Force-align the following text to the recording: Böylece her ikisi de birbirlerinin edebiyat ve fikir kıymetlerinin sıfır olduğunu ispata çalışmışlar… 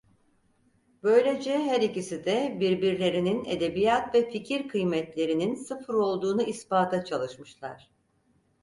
Böylece 1.03 1.59
her 1.59 1.81
ikisi 1.81 2.25
de 2.25 2.57
birbirlerinin 2.59 3.45
edebiyat 3.45 4.15
ve 4.15 4.29
fikir 4.29 4.67
kıymetlerinin 4.67 5.55
sıfır 5.55 5.93
olduğunu 5.93 6.43
ispata 6.43 7.05
çalışmışlar… 7.05 7.89